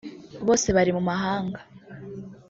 [0.47, 1.59] bose bari mu mahanga